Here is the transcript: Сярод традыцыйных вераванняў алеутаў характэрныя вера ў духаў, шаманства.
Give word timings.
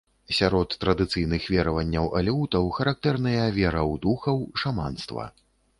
Сярод 0.35 0.71
традыцыйных 0.83 1.43
вераванняў 1.55 2.09
алеутаў 2.21 2.73
характэрныя 2.81 3.45
вера 3.61 3.81
ў 3.91 4.05
духаў, 4.09 4.45
шаманства. 4.65 5.33